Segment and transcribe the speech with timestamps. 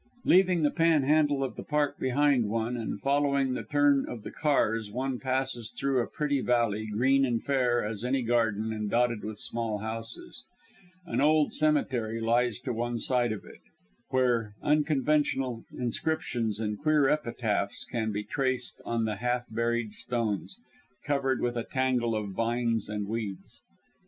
[0.25, 4.31] Leaving the pan handle of the Park behind one, and following the turn of the
[4.31, 9.23] cars, one passes through a pretty valley, green and fair as any garden, and dotted
[9.23, 10.43] with small houses.
[11.05, 13.61] An old cemetery lies to one side of it;
[14.09, 20.57] where unconventional inscriptions and queer epitaphs can be traced on the half buried stones,
[21.05, 23.61] covered with a tangle of vines and weeds.